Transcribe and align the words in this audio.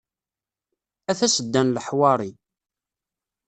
A 1.09 1.13
tasedda 1.19 1.61
n 1.65 1.73
leḥwari. 1.75 2.31